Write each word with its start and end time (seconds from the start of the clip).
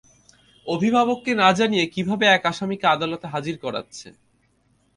অভিভাবককে 0.67 1.31
না 1.41 1.49
জানিয়ে 1.59 1.85
কীভাবে 1.87 2.25
এক 2.27 2.43
আসামিকে 2.51 2.85
আদালতে 2.87 3.25
হাজির 3.33 3.55
করাচ্ছে? 3.63 4.07